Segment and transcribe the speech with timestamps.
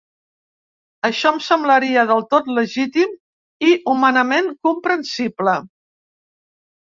[1.09, 3.13] Això em semblaria del tot legítim
[3.73, 5.55] i humanament comprensible.